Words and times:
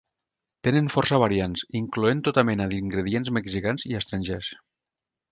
Tenen 0.67 0.87
força 0.93 1.17
variants 1.23 1.63
incloent 1.81 2.23
tota 2.27 2.45
mena 2.51 2.67
d'ingredients 2.71 3.31
mexicans 3.35 3.85
i 3.91 3.99
estrangers. 3.99 4.49